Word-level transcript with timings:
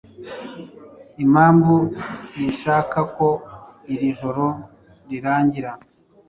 Impamvu 1.23 1.75
sinshaka 2.27 2.99
ko 3.15 3.27
iri 3.93 4.09
joro 4.19 4.45
rirangira 5.09 5.71